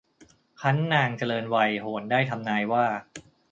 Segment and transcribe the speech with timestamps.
[0.61, 2.85] ครั้นนางเจริญวัยโหรได้ทำนายว่า